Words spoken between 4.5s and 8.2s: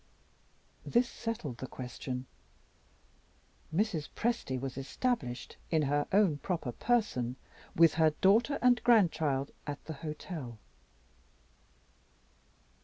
was established, in her own proper person, with her